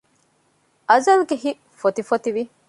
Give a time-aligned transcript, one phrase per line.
[0.89, 2.43] އަޒަލްގެ ހިތް ފޮތިފޮތިވި